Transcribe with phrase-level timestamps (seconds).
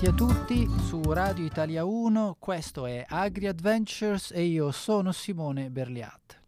[0.00, 5.70] Bentornati a tutti su Radio Italia 1, questo è Agri Adventures e io sono Simone
[5.70, 6.40] Berliat.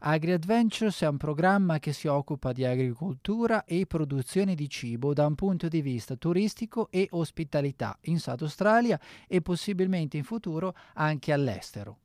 [0.00, 5.24] Agri Adventures è un programma che si occupa di agricoltura e produzione di cibo da
[5.24, 8.98] un punto di vista turistico e ospitalità in South Australia
[9.28, 11.98] e possibilmente in futuro anche all'estero.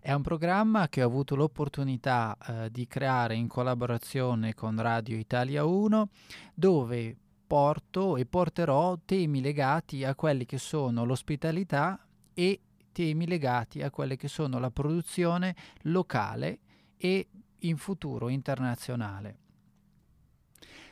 [0.00, 5.64] È un programma che ho avuto l'opportunità eh, di creare in collaborazione con Radio Italia
[5.64, 6.08] 1
[6.54, 7.16] dove
[7.48, 11.98] porto e porterò temi legati a quelli che sono l'ospitalità
[12.34, 12.60] e
[12.92, 16.58] temi legati a quelle che sono la produzione locale
[16.96, 17.28] e
[17.60, 19.38] in futuro internazionale.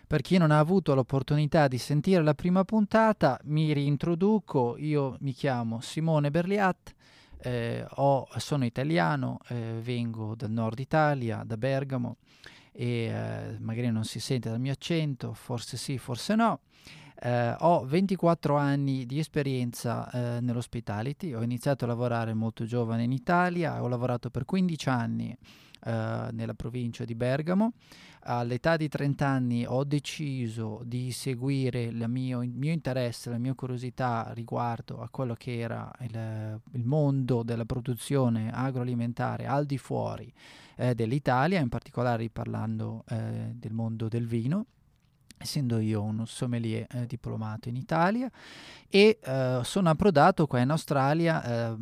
[0.07, 5.33] Per chi non ha avuto l'opportunità di sentire la prima puntata, mi reintroduco, io mi
[5.33, 6.95] chiamo Simone Berliat,
[7.39, 12.17] eh, ho, sono italiano, eh, vengo dal nord Italia, da Bergamo
[12.77, 16.61] e eh, magari non si sente dal mio accento, forse sì, forse no.
[17.19, 23.13] Eh, ho 24 anni di esperienza eh, nell'hospitality, ho iniziato a lavorare molto giovane in
[23.13, 25.35] Italia, ho lavorato per 15 anni
[25.85, 27.73] eh, nella provincia di Bergamo.
[28.29, 34.33] All'età di 30 anni ho deciso di seguire mio, il mio interesse, la mia curiosità
[34.35, 40.33] riguardo a quello che era il, il mondo della produzione agroalimentare al di fuori
[40.75, 44.67] eh, dell'Italia, in particolare parlando eh, del mondo del vino
[45.39, 48.31] essendo io un sommelier eh, diplomato in Italia
[48.89, 51.77] e eh, sono approdato qua in Australia eh,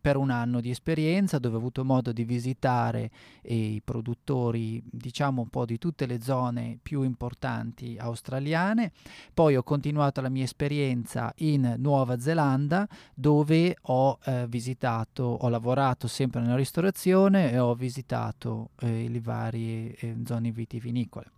[0.00, 3.10] per un anno di esperienza dove ho avuto modo di visitare
[3.42, 8.92] i produttori diciamo un po' di tutte le zone più importanti australiane.
[9.32, 16.08] Poi ho continuato la mia esperienza in Nuova Zelanda dove ho eh, visitato ho lavorato
[16.08, 21.30] sempre nella ristorazione e ho visitato eh, le varie eh, zone vitivinicole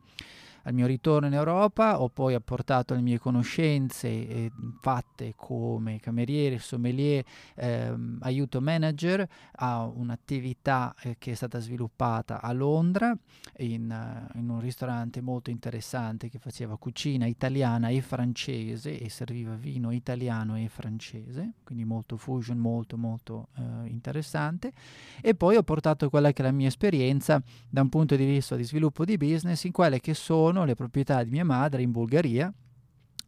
[0.62, 4.50] al mio ritorno in Europa ho poi apportato le mie conoscenze eh,
[4.80, 9.26] fatte come cameriere, sommelier, ehm, aiuto manager
[9.56, 13.16] a un'attività eh, che è stata sviluppata a Londra
[13.58, 19.54] in, uh, in, un ristorante molto interessante che faceva cucina italiana e francese e serviva
[19.54, 24.72] vino italiano e francese, quindi molto fusion, molto molto uh, interessante.
[25.20, 28.56] E poi ho portato quella che è la mia esperienza da un punto di vista
[28.56, 31.92] di sviluppo di business in quelle che sono sono le proprietà di mia madre in
[31.92, 32.52] Bulgaria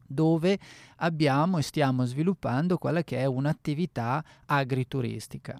[0.05, 0.59] dove
[0.97, 5.59] abbiamo e stiamo sviluppando quella che è un'attività agrituristica.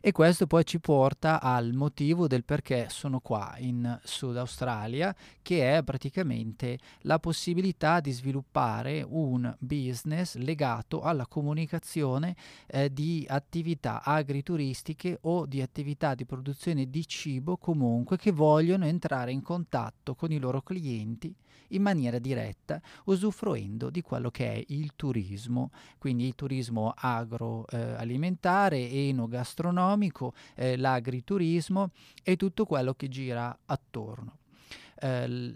[0.00, 5.76] E questo poi ci porta al motivo del perché sono qua in Sud Australia, che
[5.76, 15.18] è praticamente la possibilità di sviluppare un business legato alla comunicazione eh, di attività agrituristiche
[15.22, 20.38] o di attività di produzione di cibo comunque che vogliono entrare in contatto con i
[20.38, 21.34] loro clienti
[21.70, 29.08] in maniera diretta, usufruendo di quello che è il turismo, quindi il turismo agroalimentare, eh,
[29.08, 29.65] enogastronomico,
[30.54, 31.90] eh, l'agriturismo
[32.22, 34.38] e tutto quello che gira attorno.
[34.98, 35.54] Eh,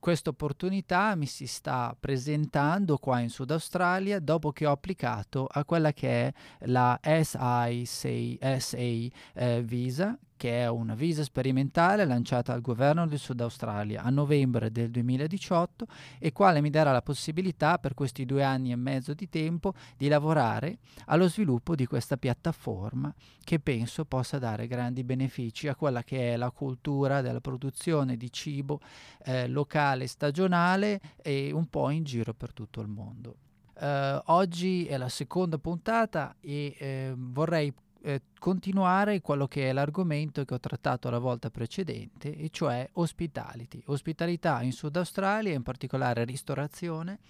[0.00, 5.64] questa opportunità mi si sta presentando qua in Sud Australia dopo che ho applicato a
[5.64, 6.32] quella che è
[6.66, 14.02] la SISA eh, Visa che è una visa sperimentale lanciata dal governo del Sud Australia
[14.02, 15.86] a novembre del 2018
[16.18, 20.08] e quale mi darà la possibilità per questi due anni e mezzo di tempo di
[20.08, 23.14] lavorare allo sviluppo di questa piattaforma
[23.44, 28.32] che penso possa dare grandi benefici a quella che è la cultura della produzione di
[28.32, 28.80] cibo
[29.22, 33.36] eh, locale, stagionale e un po' in giro per tutto il mondo.
[33.74, 40.44] Uh, oggi è la seconda puntata e eh, vorrei eh, continuare quello che è l'argomento
[40.44, 43.82] che ho trattato la volta precedente, e cioè hospitality.
[43.86, 47.20] Ospitalità in Sud Australia, in particolare ristorazione.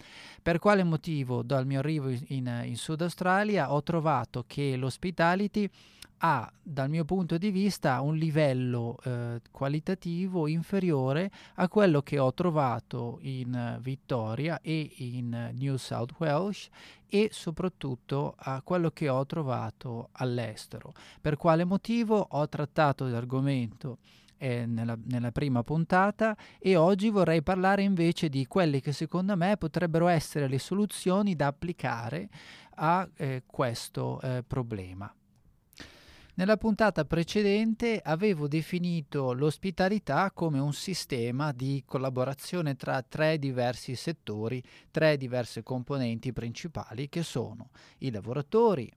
[0.40, 5.68] Per quale motivo dal mio arrivo in, in Sud Australia ho trovato che l'hospitality
[6.24, 12.32] ha dal mio punto di vista un livello eh, qualitativo inferiore a quello che ho
[12.32, 16.68] trovato in Victoria e in New South Wales
[17.08, 20.92] e soprattutto a quello che ho trovato all'estero.
[21.20, 23.98] Per quale motivo ho trattato l'argomento
[24.38, 29.56] eh, nella, nella, prima puntata e oggi vorrei parlare invece di quelle che secondo me
[29.56, 32.28] potrebbero essere le soluzioni da applicare
[32.76, 35.12] a eh, questo eh, problema.
[36.34, 44.62] Nella puntata precedente avevo definito l'ospitalità come un sistema di collaborazione tra tre diversi settori,
[44.90, 47.68] tre diverse componenti principali che sono
[47.98, 48.90] i lavoratori,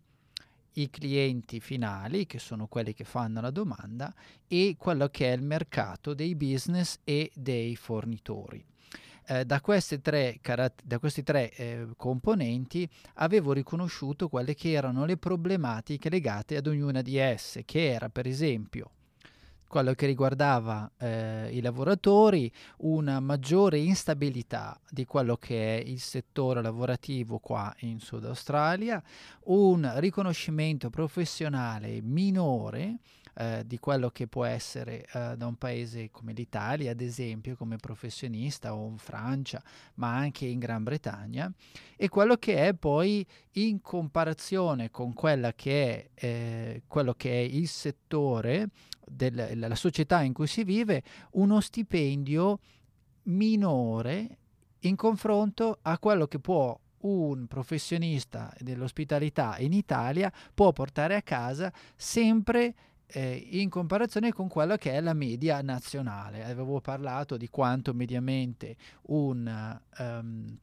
[0.78, 4.14] i clienti finali, che sono quelli che fanno la domanda,
[4.48, 8.64] e quello che è il mercato dei business e dei fornitori.
[9.28, 10.40] Eh, da, tre,
[10.84, 17.02] da, questi tre eh, componenti avevo riconosciuto quelle che erano le problematiche legate ad ognuna
[17.02, 18.92] di esse, che era per esempio
[19.68, 26.62] quello che riguardava eh, i lavoratori, una maggiore instabilità di quello che è il settore
[26.62, 29.04] lavorativo qua in Sud Australia,
[29.46, 33.00] un riconoscimento professionale minore
[33.38, 37.76] eh, di quello che può essere eh, da un paese come l'Italia, ad esempio, come
[37.76, 39.62] professionista o in Francia,
[39.96, 41.52] ma anche in Gran Bretagna,
[41.96, 47.42] e quello che è poi in comparazione con quella che è, eh, quello che è
[47.42, 48.70] il settore
[49.08, 51.04] della società in cui si vive,
[51.34, 52.60] uno stipendio
[53.24, 54.38] minore
[54.80, 61.72] in confronto a quello che può un professionista dell'ospitalità in Italia può portare a casa
[61.96, 62.74] sempre
[63.08, 66.44] eh, in comparazione con quella che è la media nazionale.
[66.44, 68.76] Avevo parlato di quanto mediamente
[69.08, 70.58] un, um,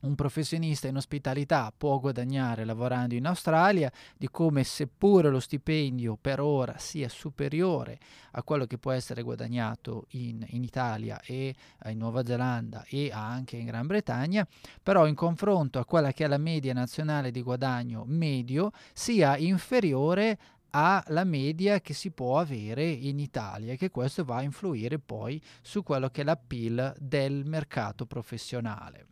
[0.00, 6.40] un professionista in ospitalità può guadagnare lavorando in Australia, di come seppure lo stipendio per
[6.40, 7.98] ora sia superiore
[8.32, 13.10] a quello che può essere guadagnato in, in Italia e eh, in Nuova Zelanda e
[13.12, 14.46] anche in Gran Bretagna,
[14.82, 20.38] però in confronto a quella che è la media nazionale di guadagno medio sia inferiore
[20.76, 25.40] alla media che si può avere in Italia e che questo va a influire poi
[25.62, 29.06] su quello che è l'appeal del mercato professionale.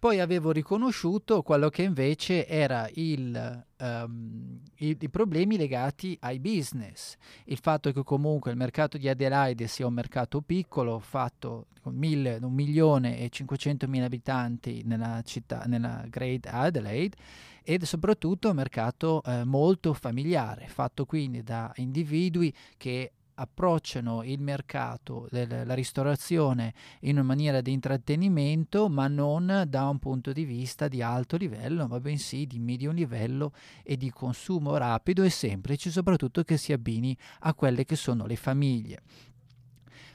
[0.00, 7.16] Poi avevo riconosciuto quello che invece era il, um, i, i, problemi legati ai business,
[7.44, 12.38] il fatto che comunque il mercato di Adelaide sia un mercato piccolo, fatto con mille,
[12.40, 17.18] un milione e 500 mila abitanti nella città, nella Great Adelaide,
[17.62, 25.26] ed soprattutto un mercato eh, molto familiare, fatto quindi da individui che approcciano il mercato
[25.30, 31.00] della ristorazione in una maniera di intrattenimento, ma non da un punto di vista di
[31.00, 33.52] alto livello, ma bensì di medio livello
[33.82, 38.36] e di consumo rapido e semplice, soprattutto che si abbini a quelle che sono le
[38.36, 39.02] famiglie.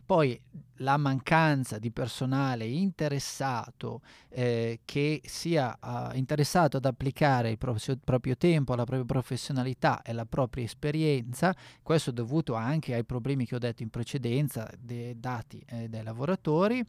[0.06, 0.40] Poi
[0.80, 8.00] la mancanza di personale interessato eh, che sia uh, interessato ad applicare il proprio, il
[8.04, 13.56] proprio, tempo, la propria professionalità e la propria esperienza, questo dovuto anche ai problemi che
[13.56, 16.86] ho detto in precedenza dei dati eh, dai lavoratori,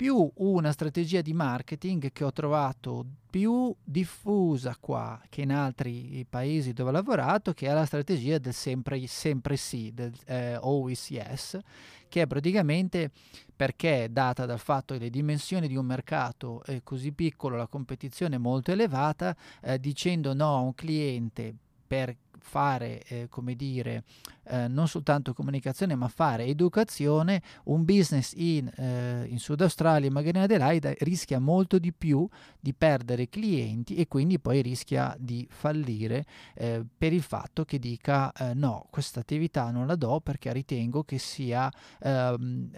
[0.00, 6.72] più una strategia di marketing che ho trovato più diffusa qua che in altri paesi
[6.72, 11.58] dove ho lavorato, che è la strategia del sempre, sempre sì, del eh, always yes,
[12.08, 13.10] che è praticamente
[13.54, 18.36] perché data dal fatto che le dimensioni di un mercato è così piccolo, la competizione
[18.36, 21.54] è molto elevata, eh, dicendo no a un cliente
[21.86, 24.04] per fare, eh, come dire,
[24.44, 30.38] eh, non soltanto comunicazione, ma fare educazione, un business in, eh, in Sud Australia, magari
[30.38, 32.28] in Adelaide, rischia molto di più
[32.58, 38.32] di perdere clienti e quindi poi rischia di fallire eh, per il fatto che dica
[38.32, 42.70] eh, no, questa attività non la do perché ritengo che sia ehm,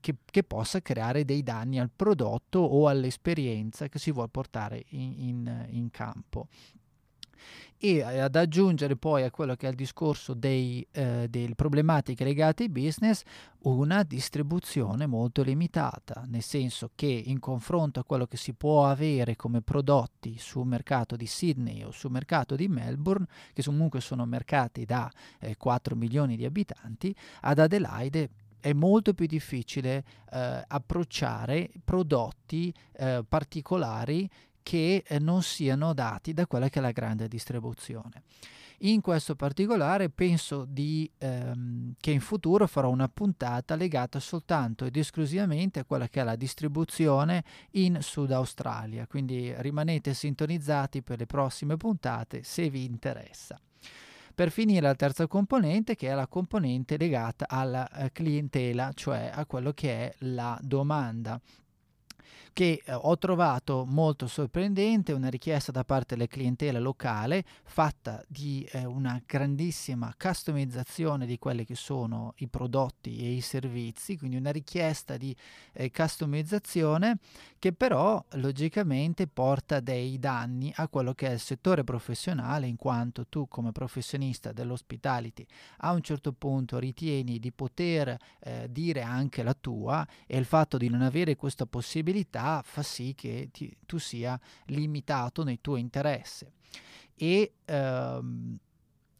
[0.00, 5.14] che, che, possa creare dei danni al prodotto o all'esperienza che si vuole portare in,
[5.18, 6.48] in, in campo
[7.78, 12.24] e eh, ad aggiungere poi a quello che è il discorso dei, eh, delle problematiche
[12.24, 13.22] legate ai business
[13.62, 19.34] una distribuzione molto limitata, nel senso che in confronto a quello che si può avere
[19.34, 24.84] come prodotti sul mercato di Sydney o sul mercato di Melbourne, che comunque sono mercati
[24.84, 28.30] da eh, 4 milioni di abitanti, ad Adelaide
[28.66, 34.28] è molto più difficile eh, approcciare prodotti eh, particolari
[34.66, 38.24] che eh, non siano dati da quella che è la grande distribuzione.
[38.80, 44.96] In questo particolare penso di, ehm, che in futuro farò una puntata legata soltanto ed
[44.96, 51.26] esclusivamente a quella che è la distribuzione in Sud Australia, quindi rimanete sintonizzati per le
[51.26, 53.56] prossime puntate se vi interessa.
[54.34, 59.46] Per finire la terza componente che è la componente legata alla eh, clientela, cioè a
[59.46, 61.40] quello che è la domanda
[62.56, 68.66] che eh, ho trovato molto sorprendente, una richiesta da parte della clientela locale fatta di
[68.72, 74.52] eh, una grandissima customizzazione di quelli che sono i prodotti e i servizi, quindi una
[74.52, 75.36] richiesta di
[75.74, 77.18] eh, customizzazione
[77.58, 83.26] che però logicamente porta dei danni a quello che è il settore professionale in quanto
[83.26, 85.44] tu come professionista dell'hospitality
[85.78, 90.78] a un certo punto ritieni di poter eh, dire anche la tua e il fatto
[90.78, 96.52] di non avere questa possibilità fa sì che ti, tu sia limitato nel tuo interesse.
[97.14, 98.58] E ehm,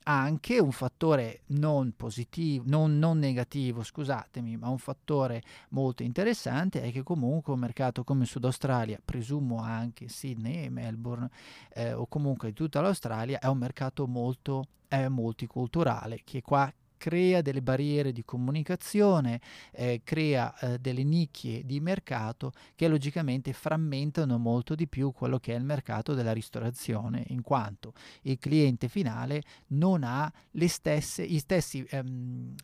[0.09, 6.93] anche un fattore non positivo, non, non, negativo, scusatemi, ma un fattore molto interessante è
[6.93, 11.29] che comunque un mercato come Sud Australia, presumo anche Sydney e Melbourne
[11.75, 16.73] eh, o comunque tutta l'Australia, è un mercato molto eh, multiculturale che qua
[17.07, 24.39] crea delle barriere di comunicazione, eh, crea eh, delle nicchie di mercato che logicamente frammentano
[24.39, 29.43] molto di più quello che è il mercato della ristorazione, in quanto il cliente finale
[29.69, 32.57] non ha le stesse, gli stessi ehm,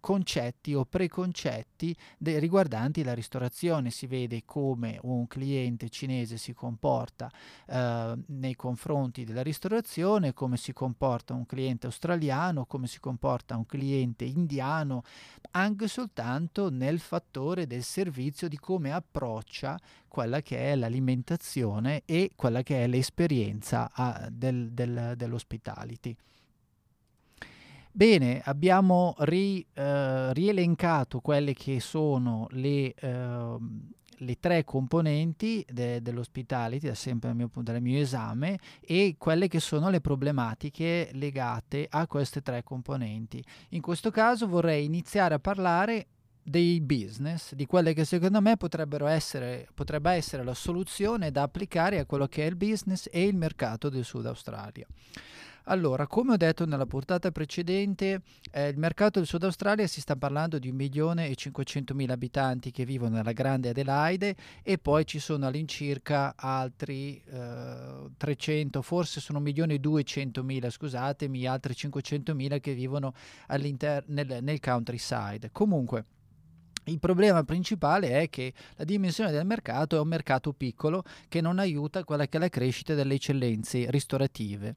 [0.00, 3.90] concetti o preconcetti de- riguardanti la ristorazione.
[3.90, 7.30] Si vede come un cliente cinese si comporta
[7.66, 13.66] eh, nei confronti della ristorazione, come si comporta un cliente australiano, come si comporta un
[13.66, 15.02] cliente indiano,
[15.52, 19.78] anche soltanto nel fattore del servizio, di come approccia
[20.08, 26.16] quella che è l'alimentazione e quella che è l'esperienza a, del, del, dell'hospitality.
[27.92, 33.56] Bene, abbiamo ri, eh, rielencato quelle che sono le, eh,
[34.18, 39.58] le tre componenti de, dell'hospitality, da sempre dal mio, dal mio esame, e quelle che
[39.58, 43.42] sono le problematiche legate a queste tre componenti.
[43.70, 46.06] In questo caso vorrei iniziare a parlare
[46.42, 51.98] dei business, di quelle che secondo me potrebbero essere, potrebbe essere la soluzione da applicare
[51.98, 54.86] a quello che è il business e il mercato del Sud Australia.
[55.64, 60.16] Allora, come ho detto nella portata precedente, eh, il mercato del Sud Australia si sta
[60.16, 67.22] parlando di 1.500.000 abitanti che vivono nella grande Adelaide e poi ci sono all'incirca altri
[67.26, 73.12] eh, 300, forse sono 1.200.000, scusatemi, altri 500.000 che vivono
[73.48, 75.50] nel, nel countryside.
[75.52, 76.04] Comunque,
[76.84, 81.58] il problema principale è che la dimensione del mercato è un mercato piccolo che non
[81.58, 84.74] aiuta quella che è la crescita delle eccellenze ristorative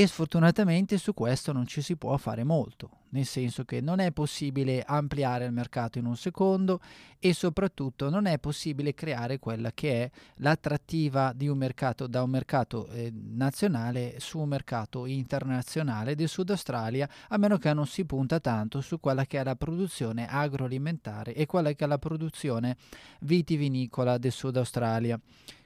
[0.00, 4.12] e sfortunatamente su questo non ci si può fare molto nel senso che non è
[4.12, 6.80] possibile ampliare il mercato in un secondo
[7.18, 12.30] e soprattutto non è possibile creare quella che è l'attrattiva di un mercato da un
[12.30, 18.04] mercato eh, nazionale su un mercato internazionale del Sud Australia, a meno che non si
[18.04, 22.76] punta tanto su quella che è la produzione agroalimentare e quella che è la produzione
[23.20, 25.20] vitivinicola del Sud Australia.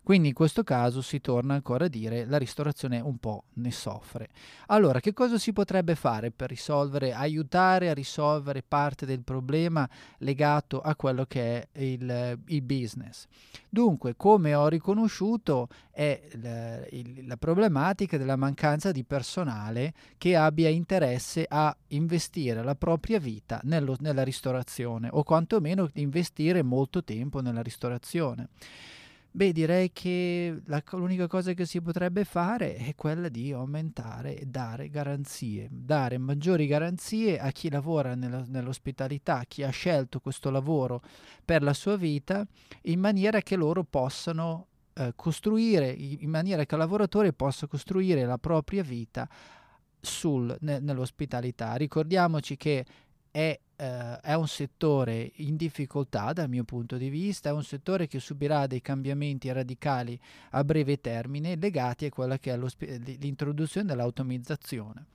[0.05, 4.29] Quindi in questo caso si torna ancora a dire la ristorazione un po' ne soffre.
[4.67, 10.83] Allora, che cosa si potrebbe fare per risolvere, aiutare a risolvere parte del problema legato
[10.83, 13.25] a quello che è il, il business.
[13.71, 20.69] Dunque, come ho riconosciuto, è la, il, la problematica della mancanza di personale che abbia
[20.69, 27.63] interesse a investire la propria vita nello, nella ristorazione o quantomeno investire molto tempo nella
[27.63, 28.49] ristorazione.
[29.37, 34.45] Beh, direi che la, l'unica cosa che si potrebbe fare è quella di aumentare e
[34.47, 41.03] dare garanzie, dare maggiori garanzie a chi lavora nella, nell'ospitalità, chi ha scelto questo lavoro
[41.45, 42.47] per la sua vita,
[42.83, 48.39] in maniera che loro possano eh, costruire, in maniera che il lavoratore possa costruire la
[48.39, 49.29] propria vita
[50.01, 51.75] sul, ne, nell'ospitalità.
[51.75, 52.85] Ricordiamoci che
[53.35, 58.07] è eh, è un settore in difficoltà dal mio punto di vista, è un settore
[58.07, 60.19] che subirà dei cambiamenti radicali
[60.51, 65.07] a breve termine legati a quella che è l'introduzione dell'automizzazione.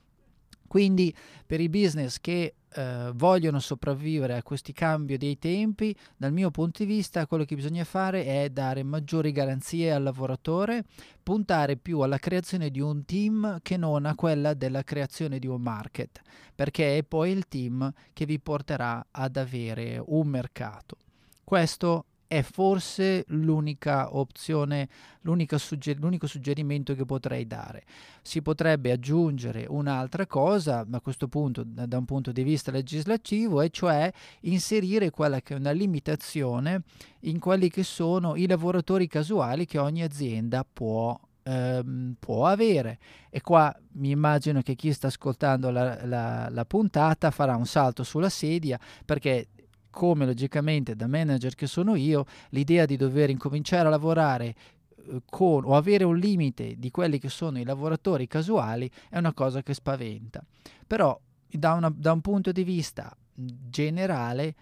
[0.69, 1.11] Quindi
[1.47, 6.83] per i business che eh, vogliono sopravvivere a questi cambi dei tempi, dal mio punto
[6.83, 10.83] di vista quello che bisogna fare è dare maggiori garanzie al lavoratore,
[11.23, 15.59] puntare più alla creazione di un team che non a quella della creazione di un
[15.59, 16.21] market,
[16.53, 20.97] perché è poi il team che vi porterà ad avere un mercato.
[21.43, 24.87] Questo è forse l'unica opzione,
[25.57, 27.85] sugger- l'unico suggerimento che potrei dare.
[28.21, 32.69] Si potrebbe aggiungere un'altra cosa, ma a questo punto da, da un punto di vista
[32.69, 36.83] legislativo, e cioè inserire quella che è una limitazione
[37.21, 42.99] in quelli che sono i lavoratori casuali che ogni azienda può ehm, può avere.
[43.31, 48.03] E qua mi immagino che chi sta ascoltando la, la, la, puntata farà un salto
[48.03, 49.47] sulla sedia perché
[49.89, 54.55] come logicamente da manager che sono io, l'idea di dover incominciare a lavorare
[54.95, 59.33] eh, con, o avere un limite di quelli che sono i lavoratori casuali è una
[59.33, 60.43] cosa che spaventa.
[60.85, 64.55] Però da, una, da un punto di vista generale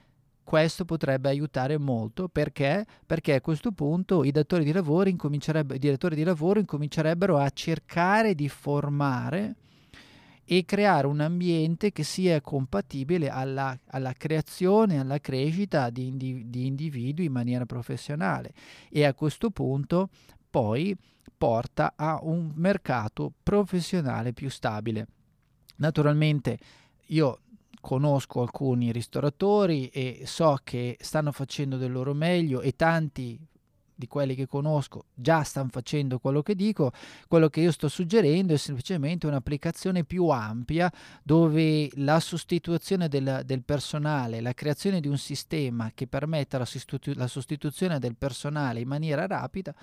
[0.44, 2.86] questo potrebbe aiutare molto perché?
[3.06, 5.16] perché a questo punto i datori di lavoro, i
[5.78, 9.56] direttori di lavoro incomincerebbero a cercare di formare
[10.50, 16.66] e creare un ambiente che sia compatibile alla, alla creazione, alla crescita di, indi, di
[16.68, 18.54] individui in maniera professionale
[18.90, 20.08] e a questo punto
[20.50, 20.96] poi
[21.38, 25.08] porta a un mercato professionale più stabile.
[25.76, 26.58] Naturalmente
[27.08, 27.42] io
[27.82, 33.38] conosco alcuni ristoratori e so che stanno facendo del loro meglio e tanti
[33.98, 36.92] di quelli che conosco già stanno facendo quello che dico,
[37.28, 40.92] quello che io sto suggerendo è semplicemente un'applicazione più ampia
[41.24, 47.16] dove la sostituzione del, del personale, la creazione di un sistema che permetta la, sostitu-
[47.16, 49.74] la sostituzione del personale in maniera rapida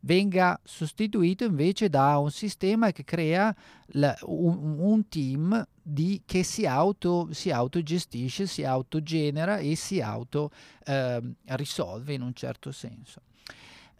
[0.00, 3.54] venga sostituito invece da un sistema che crea
[3.92, 10.50] la, un, un, team di, che si, auto, si autogestisce, si autogenera e si auto
[10.84, 13.22] eh, risolve in un certo senso.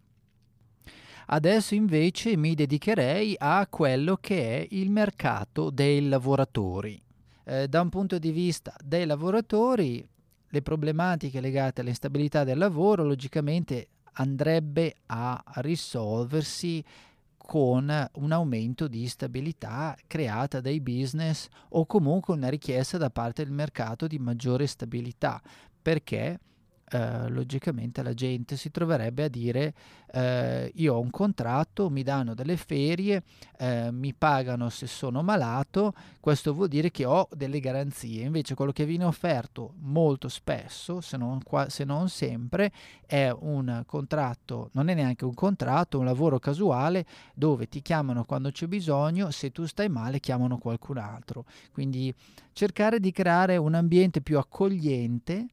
[1.32, 7.00] Adesso invece mi dedicherei a quello che è il mercato dei lavoratori.
[7.44, 10.04] Eh, da un punto di vista dei lavoratori,
[10.48, 16.84] le problematiche legate all'instabilità del lavoro logicamente andrebbe a risolversi
[17.38, 23.54] con un aumento di stabilità creata dai business o comunque una richiesta da parte del
[23.54, 25.40] mercato di maggiore stabilità
[25.80, 26.40] perché
[26.92, 29.74] eh, logicamente la gente si troverebbe a dire
[30.12, 33.24] eh, io ho un contratto, mi danno delle ferie,
[33.58, 38.24] eh, mi pagano se sono malato, questo vuol dire che ho delle garanzie.
[38.24, 42.72] Invece quello che viene offerto molto spesso, se non, qua, se non sempre,
[43.06, 48.52] è un contratto, non è neanche un contratto, un lavoro casuale dove ti chiamano quando
[48.52, 51.46] c'è bisogno, se tu stai male chiamano qualcun altro.
[51.72, 52.14] Quindi
[52.54, 55.48] cercare di creare un ambiente più accogliente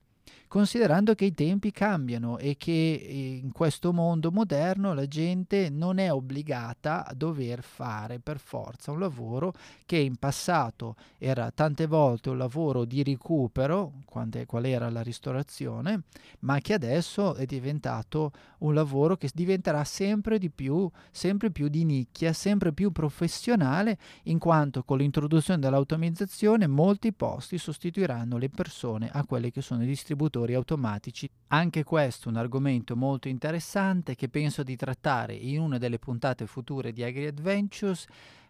[0.57, 5.99] considerando che i tempi cambiano e che eh, in questo mondo moderno la gente non
[5.99, 9.53] è obbligata a dover fare per forza un lavoro
[9.85, 16.05] che in passato era tante volte un lavoro di recupero, qual era la ristorazione,
[16.39, 21.85] ma che adesso è diventato un lavoro che diventerà sempre di più, sempre più di
[21.85, 29.23] nicchia, sempre più professionale, in quanto con l'introduzione dell'automatizzazione molti posti sostituiranno le persone a
[29.27, 31.29] quelli che sono i distributori distributori automatici.
[31.49, 36.47] Anche questo è un argomento molto interessante che penso di trattare in una delle puntate
[36.47, 38.07] future di Agri Adventures.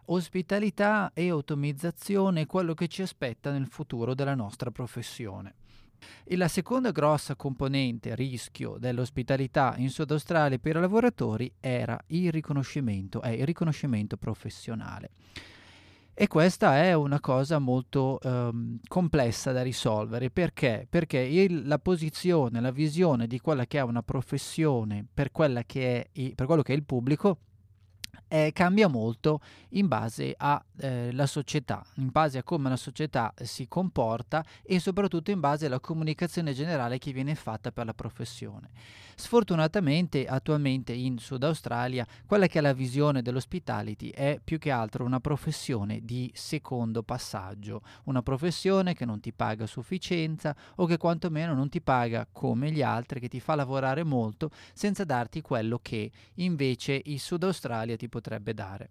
[0.08, 5.54] Ospitalità e ottimizzazione quello che ci aspetta nel futuro della nostra professione.
[6.22, 12.30] E la seconda grossa componente rischio dell'ospitalità in Sud Australia per i lavoratori era il
[12.30, 15.10] riconoscimento, è il riconoscimento professionale.
[16.18, 20.86] E questa è una cosa molto um, complessa da risolvere perché?
[20.88, 25.30] Perché il, la posizione, la visione di quella che è una professione per,
[25.66, 27.40] che è, per quello che è il pubblico
[28.28, 33.68] eh, cambia molto in base alla eh, società, in base a come la società si
[33.68, 38.70] comporta e soprattutto in base alla comunicazione generale che viene fatta per la professione.
[39.18, 45.04] Sfortunatamente attualmente in Sud Australia quella che è la visione dell'hospitality è più che altro
[45.04, 50.98] una professione di secondo passaggio, una professione che non ti paga a sufficienza o che
[50.98, 55.78] quantomeno non ti paga come gli altri, che ti fa lavorare molto senza darti quello
[55.80, 58.90] che invece il Sud Australia ti potrebbe dare.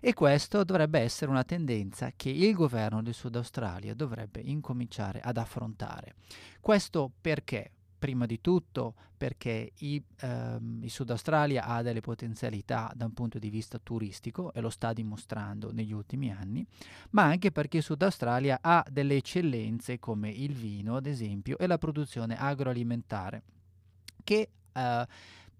[0.00, 5.36] E questo dovrebbe essere una tendenza che il governo del Sud Australia dovrebbe incominciare ad
[5.36, 6.14] affrontare.
[6.60, 7.70] Questo perché?
[7.98, 13.38] Prima di tutto perché i, ehm, il Sud Australia ha delle potenzialità da un punto
[13.38, 16.64] di vista turistico e lo sta dimostrando negli ultimi anni,
[17.10, 21.66] ma anche perché il Sud Australia ha delle eccellenze come il vino, ad esempio, e
[21.66, 23.42] la produzione agroalimentare,
[24.24, 25.06] che eh,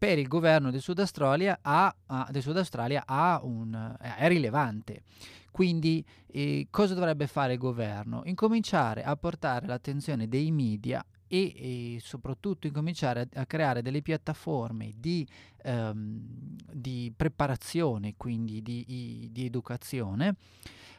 [0.01, 3.05] per il governo del Sud Australia, ha, ha, del Sud Australia
[3.43, 5.03] un, è rilevante.
[5.51, 8.23] Quindi eh, cosa dovrebbe fare il governo?
[8.25, 14.93] Incominciare a portare l'attenzione dei media e, e soprattutto incominciare a, a, creare delle piattaforme
[14.97, 15.29] di,
[15.65, 20.35] um, di preparazione, quindi di, di, di educazione,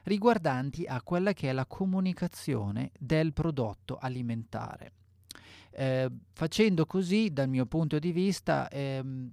[0.04, 4.92] riguardanti a quella che è la comunicazione del prodotto alimentare.
[5.72, 9.32] Eh, facendo così, dal mio punto di vista, ehm,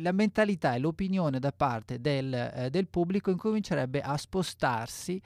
[0.00, 5.20] la mentalità e l'opinione da parte del, eh, del, pubblico incomincerebbe a spostarsi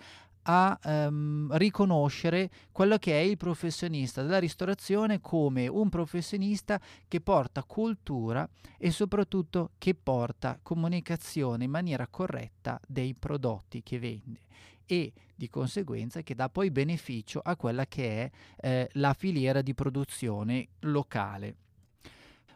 [0.46, 7.62] a ehm, riconoscere quello che è il professionista della ristorazione come un professionista che porta
[7.62, 14.40] cultura e soprattutto che porta comunicazione in maniera corretta dei prodotti che vende
[14.86, 18.30] e di conseguenza che dà poi beneficio a quella che è
[18.66, 21.56] eh, la filiera di produzione locale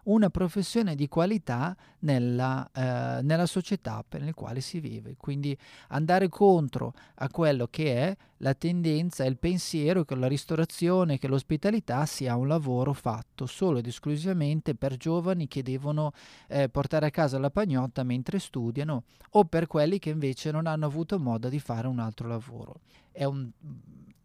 [0.04, 5.16] una professione di qualità nella, eh, nella società per la quale si vive.
[5.16, 5.56] Quindi
[5.88, 11.28] andare contro a quello che è la tendenza e il pensiero che la ristorazione, che
[11.28, 16.12] l'ospitalità sia un lavoro fatto solo ed esclusivamente per giovani che devono
[16.46, 20.86] eh, portare a casa la pagnotta mentre studiano o per quelli che invece non hanno
[20.86, 22.80] avuto modo di fare un altro lavoro.
[23.10, 23.50] È un,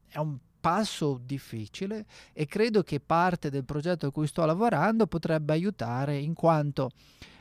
[0.08, 5.52] è un passo difficile e credo che parte del progetto a cui sto lavorando potrebbe
[5.52, 6.92] aiutare in quanto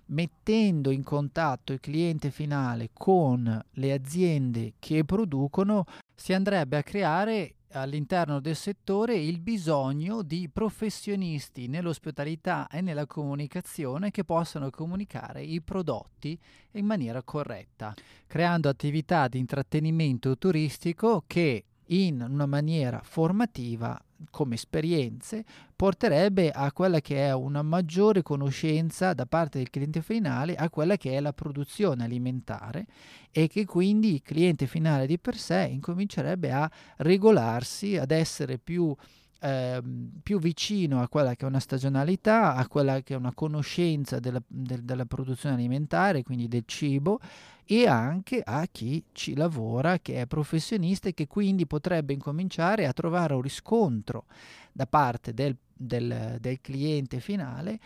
[0.07, 5.85] mettendo in contatto il cliente finale con le aziende che producono
[6.17, 14.11] si andrebbe a creare all'interno del settore il bisogno di professionisti nell'ospitalità e nella comunicazione
[14.11, 16.37] che possano comunicare i prodotti
[16.73, 17.95] in maniera corretta,
[18.27, 24.01] creando attività di intrattenimento turistico che in una maniera formativa
[24.31, 30.55] come esperienze porterebbe a quella che è una maggiore conoscenza da parte del cliente finale
[30.55, 32.87] a quella che è la produzione alimentare
[33.31, 38.95] e che quindi il cliente finale di per sé incomincerebbe a regolarsi, ad essere più
[39.43, 39.83] eh,
[40.23, 44.41] più vicino a quella che è una stagionalità, a quella che è una conoscenza della,
[44.47, 47.19] del, della produzione alimentare, quindi del cibo,
[47.65, 52.93] e anche a chi ci lavora, che è professionista e che quindi potrebbe incominciare a
[52.93, 54.27] trovare un riscontro
[54.71, 57.81] da parte del, del, del cliente finale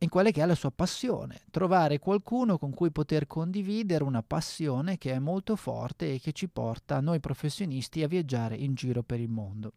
[0.00, 4.98] in quella che è la sua passione, trovare qualcuno con cui poter condividere una passione
[4.98, 9.20] che è molto forte e che ci porta noi professionisti a viaggiare in giro per
[9.20, 9.72] il mondo.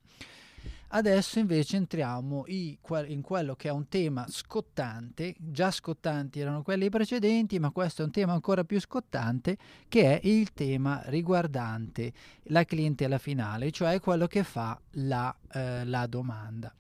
[0.90, 7.60] Adesso invece entriamo in quello che è un tema scottante, già scottanti erano quelli precedenti,
[7.60, 13.18] ma questo è un tema ancora più scottante, che è il tema riguardante la clientela
[13.18, 16.74] finale, cioè quello che fa la, eh, la domanda.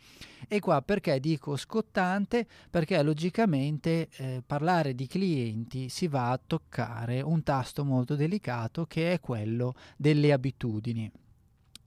[0.48, 2.48] E qua perché dico scottante?
[2.70, 9.12] Perché logicamente eh, parlare di clienti si va a toccare un tasto molto delicato che
[9.12, 11.12] è quello delle abitudini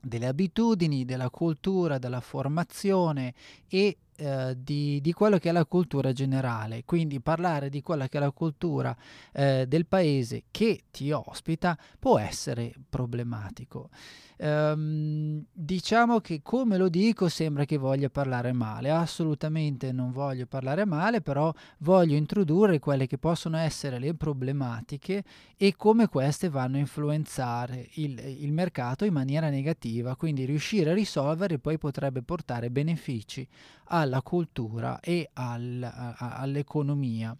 [0.01, 3.33] delle abitudini, della cultura, della formazione
[3.67, 8.17] e eh, di, di, quello che è la cultura generale, quindi parlare di quella che
[8.17, 8.95] è la cultura
[9.31, 13.89] eh, del paese che ti ospita può essere problematico.
[14.41, 20.83] Um, diciamo che come lo dico sembra che voglia parlare male, assolutamente non voglio parlare
[20.83, 25.23] male, però voglio introdurre quelle che possono essere le problematiche
[25.55, 30.95] e come queste vanno a influenzare il, il mercato in maniera negativa, quindi riuscire a
[30.95, 33.47] risolvere poi potrebbe portare benefici
[33.93, 37.33] alla cultura e al, a, all'economia.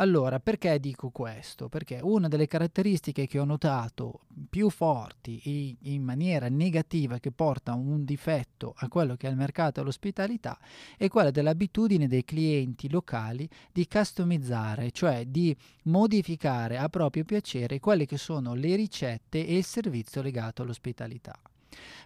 [0.00, 1.68] Allora, perché dico questo?
[1.68, 7.74] Perché una delle caratteristiche che ho notato più forti e in maniera negativa che porta
[7.74, 10.56] un difetto a quello che è il mercato dell'ospitalità
[10.96, 18.06] è quella dell'abitudine dei clienti locali di customizzare, cioè di modificare a proprio piacere quelle
[18.06, 21.36] che sono le ricette e il servizio legato all'ospitalità.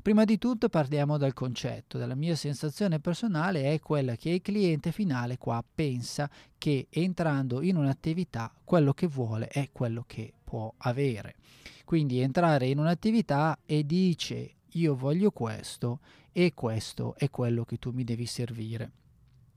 [0.03, 1.99] Prima di tutto parliamo dal concetto.
[1.99, 7.77] La mia sensazione personale è quella che il cliente finale qua pensa che entrando in
[7.77, 11.37] un'attività quello che vuole è quello che può avere.
[11.85, 16.01] Quindi entrare in un'attività e dice io voglio questo
[16.33, 19.02] e questo è quello che tu mi devi servire.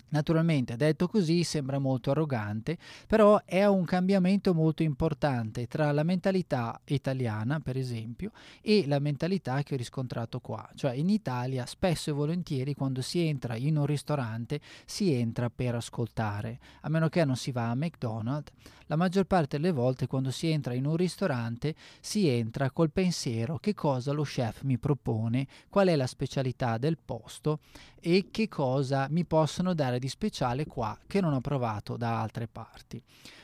[0.10, 6.80] Naturalmente, detto così, sembra molto arrogante, però è un cambiamento molto importante tra la mentalità
[6.86, 10.68] italiana, per esempio, e la mentalità che ho riscontrato qua.
[10.76, 15.76] Cioè in Italia spesso e volentieri quando si entra in un ristorante si entra per
[15.76, 18.52] ascoltare, a meno che non si va a McDonald's,
[18.88, 23.58] la maggior parte delle volte quando si entra in un ristorante si entra col pensiero
[23.58, 27.60] che cosa lo chef mi propone, qual è la specialità del posto?
[28.00, 32.48] E che cosa mi possono dare di speciale qua che non ho provato da altre
[32.48, 33.02] parti.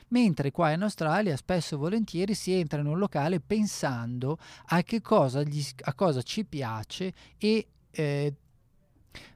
[0.10, 4.38] Mentre qua in Australia spesso e volentieri si entra in un locale pensando
[4.68, 8.34] a che cosa, gli, a cosa ci piace e eh,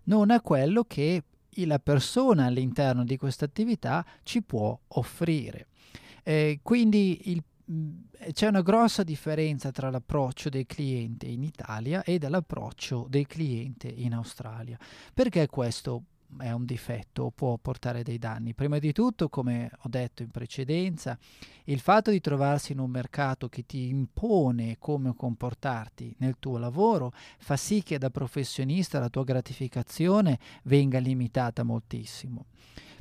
[0.04, 1.24] non a quello che
[1.64, 5.68] la persona all'interno di questa attività ci può offrire.
[6.24, 7.92] Eh, quindi il, mm,
[8.34, 14.14] c'è una grossa differenza tra l'approccio del cliente in Italia e dall'approccio del cliente in
[14.14, 14.78] Australia.
[15.14, 16.04] Perché questo
[16.38, 18.54] è un difetto o può portare dei danni.
[18.54, 21.18] Prima di tutto, come ho detto in precedenza,
[21.66, 27.14] il fatto di trovarsi in un mercato che ti impone come comportarti nel tuo lavoro
[27.38, 32.46] fa sì che da professionista la tua gratificazione venga limitata moltissimo.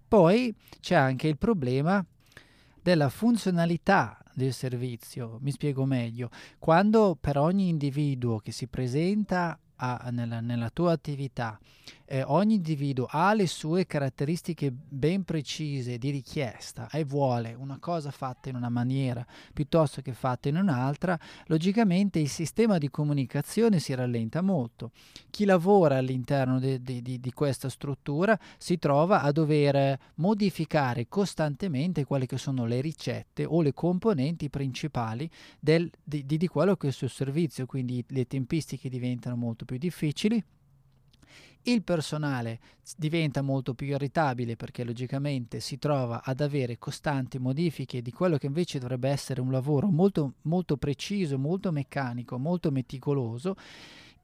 [0.07, 2.05] Poi c'è anche il problema
[2.81, 5.39] della funzionalità del servizio.
[5.41, 6.29] Mi spiego meglio.
[6.59, 11.59] Quando per ogni individuo che si presenta a, nella, nella, tua attività,
[12.07, 18.11] eh, ogni individuo ha le sue caratteristiche ben precise di richiesta e vuole una cosa
[18.11, 23.95] fatta in una maniera piuttosto che fatta in un'altra, logicamente il sistema di comunicazione si
[23.95, 24.91] rallenta molto.
[25.31, 32.27] Chi lavora all'interno di, di, di questa struttura si trova a dover modificare costantemente quelle
[32.27, 36.95] che sono le ricette o le componenti principali del, di, di quello che è il
[36.95, 40.43] suo servizio, quindi le tempistiche diventano molto più difficili
[41.67, 42.61] il personale
[42.97, 48.47] diventa molto più irritabile perché logicamente si trova ad avere costanti modifiche di quello che
[48.47, 53.57] invece dovrebbe essere un lavoro molto, molto preciso, molto meccanico, molto meticoloso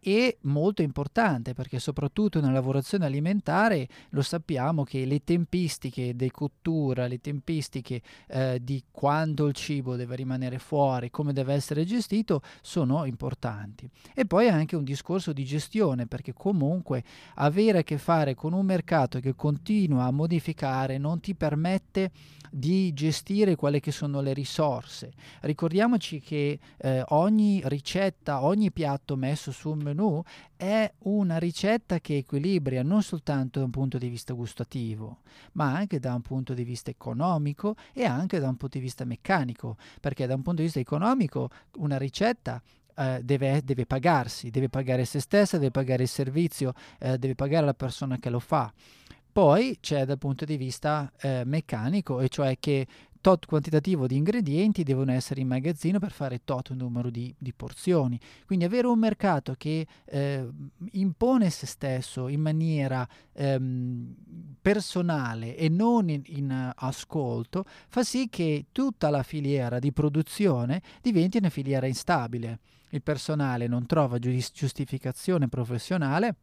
[0.02, 7.06] e molto importante perché soprattutto nella lavorazione alimentare lo sappiamo che le tempistiche di cottura,
[7.06, 13.04] le tempistiche eh, di quando il cibo deve rimanere fuori, come deve essere gestito sono
[13.04, 13.88] importanti.
[14.14, 18.64] E poi anche un discorso di gestione perché comunque avere a che fare con un
[18.64, 22.10] mercato che continua a modificare non ti permette
[22.50, 25.12] di gestire quelle che sono le risorse.
[25.40, 30.22] Ricordiamoci che eh, ogni ricetta, ogni piatto messo sul menù
[30.56, 35.18] è una ricetta che equilibria non soltanto da un punto di vista gustativo,
[35.52, 39.04] ma anche da un punto di vista economico e anche da un punto di vista
[39.04, 42.62] meccanico, perché da un punto di vista economico una ricetta
[42.96, 47.64] eh, deve, deve, pagarsi, deve pagare se stessa, deve pagare il servizio, eh, deve pagare
[47.64, 48.72] la persona che lo fa.
[49.32, 52.86] Poi c'è dal punto di vista eh, meccanico, e cioè che
[53.20, 58.18] tot quantitativo di ingredienti devono essere in magazzino per fare tot numero di, di porzioni.
[58.46, 60.48] Quindi avere un mercato che eh,
[60.92, 64.14] impone se stesso in maniera ehm,
[64.60, 71.38] personale e non in, in, ascolto fa sì che tutta la filiera di produzione diventi
[71.38, 72.60] una filiera instabile.
[72.92, 76.34] Il personale non trova giustificazione professionale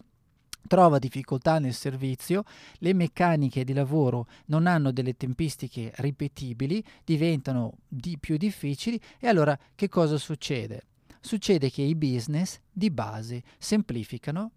[0.68, 2.44] trova difficoltà nel servizio,
[2.80, 9.58] le meccaniche di lavoro non hanno delle tempistiche ripetibili, diventano di più difficili e allora
[9.74, 10.84] che cosa succede?
[11.20, 14.52] Succede che i business di base semplificano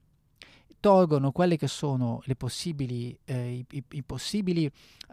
[0.80, 4.64] tolgono quelle che sono le possibili, eh, i, i, possibili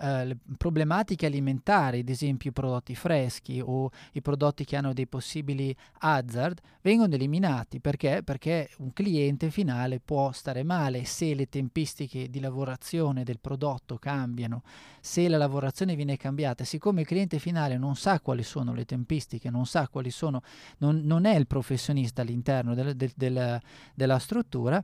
[0.02, 5.08] eh, le problematiche alimentari, ad esempio i prodotti freschi o i prodotti che hanno dei
[5.08, 7.82] possibili hazard, vengono eliminati.
[7.82, 8.22] Perché?
[8.24, 14.64] Perché un cliente finale può stare male se le tempistiche di lavorazione del prodotto cambiano,
[15.02, 16.64] se la lavorazione viene cambiata.
[16.64, 20.42] Siccome il cliente finale non sa quali sono le tempistiche, non sa quali sono,
[20.78, 23.60] non, non è il professionista all'interno del, del, del,
[23.94, 24.82] della struttura,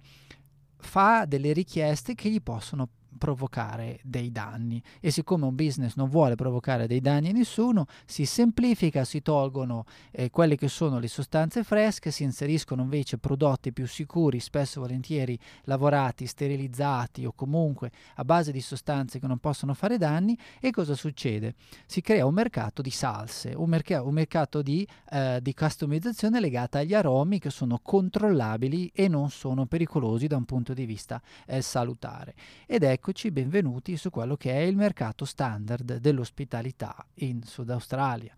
[0.83, 6.35] fa delle richieste che gli possono provocare dei danni e siccome un business non vuole
[6.35, 11.63] provocare dei danni a nessuno si semplifica, si tolgono eh, quelle che sono le sostanze
[11.63, 18.51] fresche, si inseriscono invece prodotti più sicuri, spesso volentieri lavorati, sterilizzati o comunque a base
[18.51, 21.55] di sostanze che non possono fare danni e cosa succede?
[21.85, 26.79] Si crea un mercato di salse, un, merc- un mercato di, eh, di customizzazione legata
[26.79, 31.61] agli aromi che sono controllabili e non sono pericolosi da un punto di vista eh,
[31.61, 32.33] salutare
[32.65, 38.33] ed ecco eccoci benvenuti su quello che è il mercato standard dell'ospitalità in Sud Australia.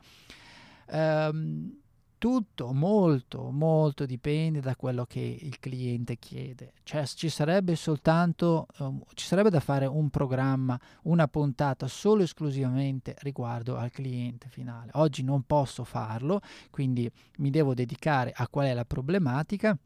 [0.87, 1.71] Um,
[2.17, 6.73] tutto molto molto dipende da quello che il cliente chiede.
[6.81, 13.15] Cioè ci sarebbe soltanto um, ci sarebbe da fare un programma una puntata solo esclusivamente
[13.19, 14.89] riguardo al cliente finale.
[14.95, 19.77] Oggi non posso farlo quindi mi devo dedicare a qual è la problematica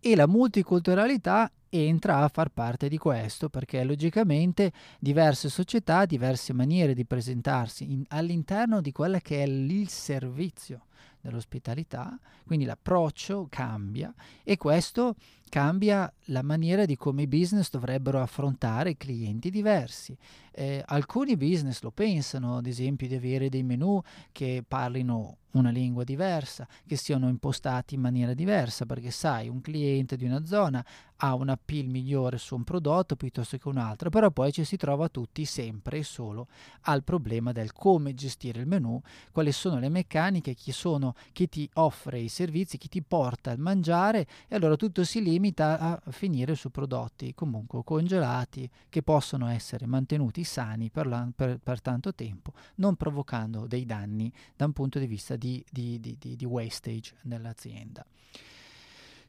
[0.00, 6.94] e la multiculturalità entra a far parte di questo perché logicamente diverse società, diverse maniere
[6.94, 10.86] di presentarsi in, all'interno di quello che è il servizio
[11.20, 15.14] dell'ospitalità, quindi l'approccio cambia e questo
[15.50, 20.16] cambia la maniera di come i business dovrebbero affrontare clienti diversi.
[20.52, 24.00] Eh, alcuni business lo pensano, ad esempio, di avere dei menu
[24.32, 30.16] che parlino una lingua diversa, che siano impostati in maniera diversa, perché sai, un cliente
[30.16, 30.84] di una zona
[31.16, 34.76] ha un appeal migliore su un prodotto piuttosto che un altro, però poi ci si
[34.76, 36.46] trova tutti sempre e solo
[36.82, 39.00] al problema del come gestire il menu,
[39.32, 43.58] quali sono le meccaniche, chi sono, chi ti offre i servizi, chi ti porta al
[43.58, 49.86] mangiare e allora tutto si limita a finire su prodotti comunque congelati che possono essere
[49.86, 54.98] mantenuti sani per, la, per, per tanto tempo, non provocando dei danni da un punto
[54.98, 58.04] di vista di, di, di, di wastage nell'azienda.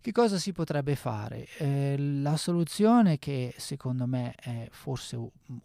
[0.02, 1.46] Che cosa si potrebbe fare?
[1.60, 5.16] Eh, la soluzione che secondo me è forse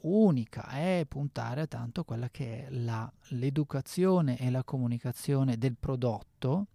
[0.02, 6.66] unica è puntare a tanto quella che è la, l'educazione e la comunicazione del prodotto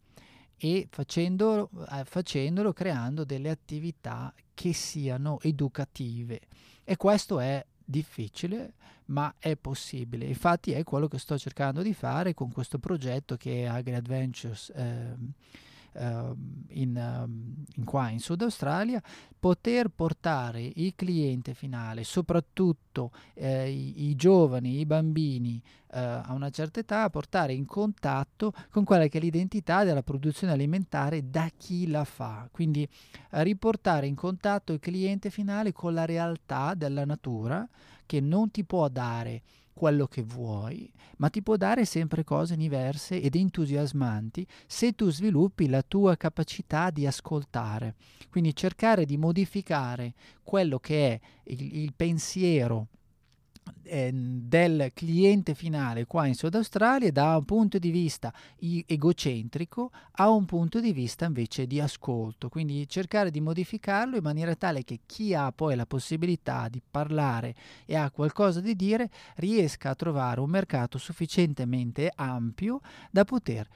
[0.58, 6.42] e facendolo, eh, facendolo creando delle attività che siano educative.
[6.84, 8.74] E questo è difficile,
[9.06, 10.26] ma è possibile.
[10.26, 14.72] Infatti è quello che sto cercando di fare con questo progetto che è Agri Adventures.
[14.74, 15.14] Eh,
[16.00, 19.02] in, uh, in, qua in Sud Australia,
[19.40, 26.50] poter portare il cliente finale, soprattutto eh, i, i, giovani, i bambini uh, a una
[26.50, 31.50] certa età, a portare in contatto con quella che è l'identità della produzione alimentare da
[31.56, 32.48] chi la fa.
[32.52, 32.88] Quindi
[33.30, 37.68] riportare in contatto il cliente finale con la realtà della natura
[38.06, 39.42] che non ti può dare
[39.82, 45.68] quello che vuoi, ma ti può dare sempre cose diverse ed entusiasmanti se tu sviluppi
[45.68, 47.96] la tua capacità di ascoltare.
[48.30, 50.14] Quindi cercare di modificare
[50.44, 52.90] quello che è il, il pensiero
[53.84, 60.46] del cliente finale qua in Sud Australia da un punto di vista egocentrico a un
[60.46, 65.34] punto di vista invece di ascolto, quindi cercare di modificarlo in maniera tale che chi
[65.34, 67.54] ha poi la possibilità di parlare
[67.86, 72.80] e ha qualcosa di dire riesca a trovare un mercato sufficientemente ampio
[73.12, 73.68] da poter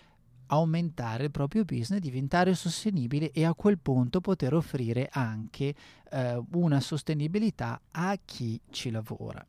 [0.47, 5.73] aumentare il proprio business, diventare sostenibile e a quel punto poter offrire anche
[6.09, 9.45] eh, una sostenibilità a chi ci lavora.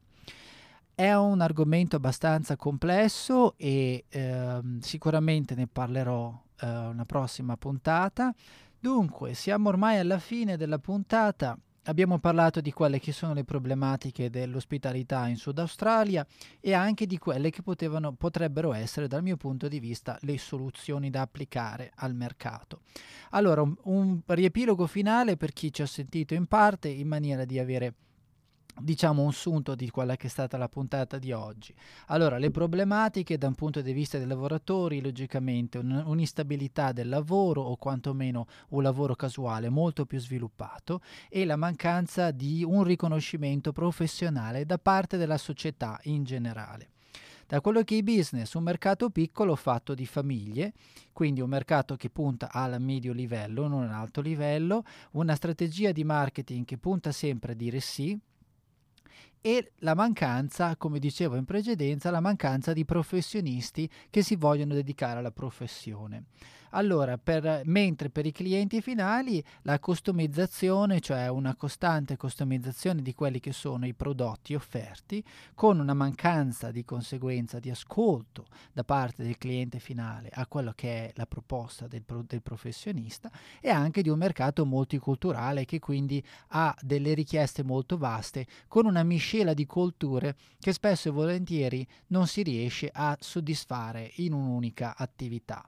[0.99, 8.35] È un argomento abbastanza complesso e ehm, sicuramente ne parlerò eh, una prossima puntata.
[8.81, 11.55] Dunque, siamo ormai alla fine della puntata.
[11.83, 16.27] Abbiamo parlato di quelle che sono le problematiche dell'ospitalità in Sud Australia
[16.61, 21.11] e anche di quelle che potevano, potrebbero essere, dal mio punto di vista, le soluzioni
[21.11, 22.81] da applicare al mercato.
[23.33, 27.59] Allora, un, un riepilogo finale per chi ci ha sentito in parte in maniera di
[27.59, 27.93] avere
[28.79, 31.75] diciamo un sunto di quella che è stata la puntata di oggi.
[32.07, 37.63] Allora, le problematiche da un punto di vista dei lavoratori, logicamente un, un'instabilità del lavoro
[37.63, 44.67] o quantomeno un lavoro casuale molto più sviluppato e la mancanza di un riconoscimento professionale
[44.67, 46.91] da parte della società in generale.
[47.47, 50.73] Da quello che è i business, un mercato piccolo fatto di famiglie,
[51.13, 56.65] quindi un mercato che punta al medio livello, non all'alto livello, una strategia di marketing
[56.65, 58.19] che punta sempre a dire sì,
[59.47, 65.21] e la mancanza, come dicevo in precedenza, la mancanza di professionisti che si vogliono dedicare
[65.21, 66.25] alla professione.
[66.71, 73.41] Allora, per, mentre per i clienti finali la customizzazione, cioè una costante customizzazione di quelli
[73.41, 75.23] che sono i prodotti offerti,
[75.55, 81.07] con una mancanza di conseguenza di ascolto da parte del cliente finale a quello che
[81.07, 86.23] è la proposta del, pro, del professionista e anche di un mercato multiculturale che quindi
[86.49, 92.27] ha delle richieste molto vaste con una miscela di culture che spesso e volentieri non
[92.27, 95.67] si riesce a soddisfare in un'unica attività.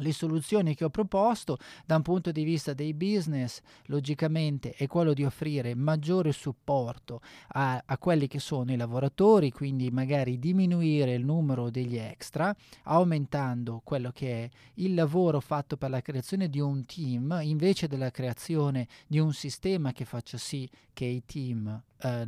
[0.00, 5.12] Le soluzioni che ho proposto da un punto di vista dei business, logicamente, è quello
[5.12, 11.24] di offrire maggiore supporto a, a, quelli che sono i lavoratori, quindi magari diminuire il
[11.24, 16.84] numero degli extra, aumentando quello che è il lavoro fatto per la creazione di un
[16.86, 22.26] team, invece della creazione di un sistema che faccia sì che i team eh,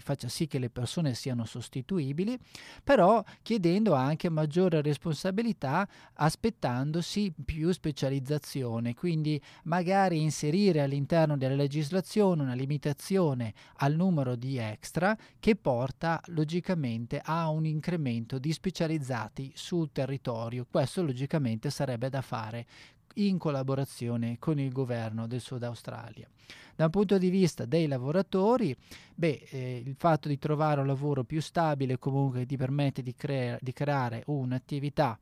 [0.00, 2.38] faccia sì che le persone siano sostituibili,
[2.82, 12.54] però chiedendo anche maggiore responsabilità, aspettandosi più specializzazione, quindi magari inserire all'interno della legislazione una
[12.54, 20.66] limitazione al numero di extra che porta logicamente a un incremento di specializzati sul territorio.
[20.70, 22.66] Questo logicamente sarebbe da fare
[23.14, 26.28] in collaborazione con il governo del Sud Australia.
[26.74, 28.74] Da un punto di vista dei lavoratori,
[29.14, 33.58] beh, eh, il fatto di trovare un lavoro più stabile comunque ti permette di, crea-
[33.60, 35.18] di creare un'attività,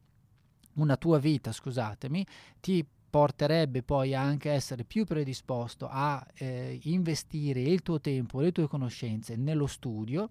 [0.74, 2.24] una tua vita, scusatemi,
[2.60, 8.52] ti porterebbe poi anche a essere più predisposto a eh, investire il tuo tempo, le
[8.52, 10.30] tue conoscenze nello studio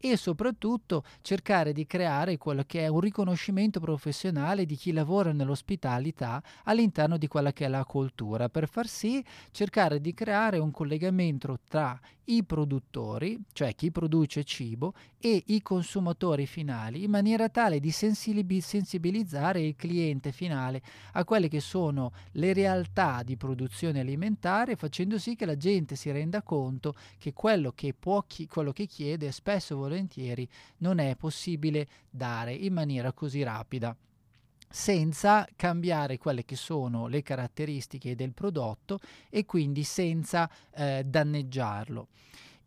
[0.00, 6.42] e soprattutto cercare di creare quello che è un riconoscimento professionale di chi lavora nell'ospitalità
[6.64, 11.58] all'interno di quella che è la cultura, per far sì cercare di creare un collegamento
[11.68, 17.90] tra i produttori, cioè chi produce cibo, e i consumatori finali, in maniera tale di
[17.90, 20.80] sensibilizzare il cliente finale
[21.12, 26.10] a quelle che sono le realtà di produzione alimentare, facendo sì che la gente si
[26.10, 32.54] renda conto che quello che, può, quello che chiede spesso volentieri non è possibile dare
[32.54, 33.96] in maniera così rapida.
[34.72, 42.08] Senza cambiare quelle che sono le caratteristiche del prodotto e quindi senza eh, danneggiarlo.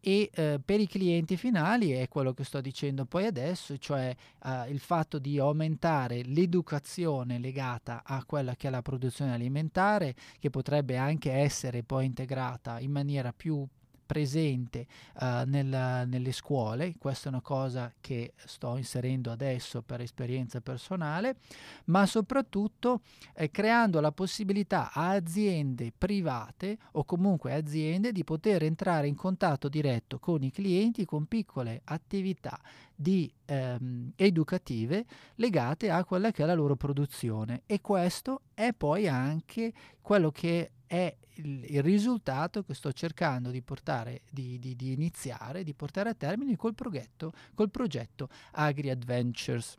[0.06, 4.14] E eh, per i clienti finali è quello che sto dicendo poi adesso, cioè
[4.44, 10.50] eh, il fatto di aumentare l'educazione legata a quella che è la produzione alimentare, che
[10.50, 13.66] potrebbe anche essere poi integrata in maniera più
[14.14, 14.86] presente
[15.22, 21.38] uh, nel, nelle scuole, questa è una cosa che sto inserendo adesso per esperienza personale,
[21.86, 23.02] ma soprattutto
[23.34, 29.68] eh, creando la possibilità a aziende private o comunque aziende di poter entrare in contatto
[29.68, 32.60] diretto con i clienti con piccole attività
[32.94, 35.06] di, ehm, educative
[35.36, 37.64] legate a quella che è la loro produzione.
[37.66, 43.64] E questo è poi anche quello che è il, il risultato che sto cercando di
[43.64, 49.76] portare, di, di, di iniziare, di portare a termine col progetto, col progetto Agri Adventures.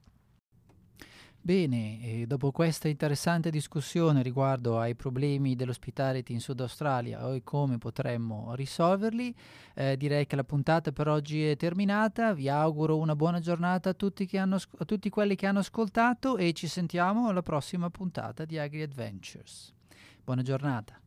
[1.40, 8.54] Bene, dopo questa interessante discussione riguardo ai problemi dell'hospitality in Sud Australia e come potremmo
[8.54, 9.32] risolverli,
[9.74, 12.32] eh, direi che la puntata per oggi è terminata.
[12.32, 16.52] Vi auguro una buona giornata a tutti, hanno, a tutti quelli che hanno ascoltato e
[16.54, 19.72] ci sentiamo alla prossima puntata di Agri Adventures.
[20.24, 20.98] Buona giornata.